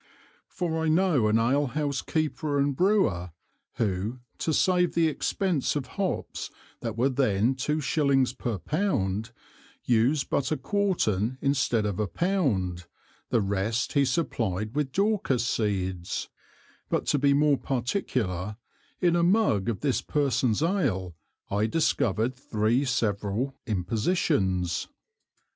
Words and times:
For 0.47 0.79
I 0.83 0.87
know 0.87 1.27
an 1.27 1.37
Alehouse 1.37 2.01
keeper 2.01 2.57
and 2.57 2.75
Brewer, 2.75 3.29
who, 3.75 4.17
to 4.39 4.51
save 4.51 4.95
the 4.95 5.07
expence 5.07 5.75
of 5.75 5.85
Hops 5.89 6.49
that 6.79 6.97
were 6.97 7.07
then 7.07 7.53
two 7.53 7.79
Shillings 7.81 8.33
per 8.33 8.57
Pound, 8.57 9.31
use 9.83 10.23
but 10.23 10.51
a 10.51 10.57
quartern 10.57 11.37
instead 11.39 11.85
of 11.85 11.99
a 11.99 12.07
Pound, 12.07 12.87
the 13.29 13.41
rest 13.41 13.93
he 13.93 14.03
supplied 14.03 14.73
with 14.73 14.91
Daucus 14.91 15.45
Seeds; 15.45 16.29
but 16.89 17.05
to 17.05 17.19
be 17.19 17.35
more 17.35 17.59
particular, 17.59 18.57
in 19.01 19.15
a 19.15 19.21
Mug 19.21 19.69
of 19.69 19.81
this 19.81 20.01
Person's 20.01 20.63
Ale 20.63 21.13
I 21.51 21.67
discovered 21.67 22.33
three 22.33 22.85
several 22.85 23.53
Impositions. 23.67 24.87